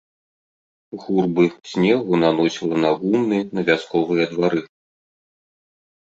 [1.01, 1.43] Гурбы
[1.73, 4.63] снегу наносіла на гумны, на вясковыя двары.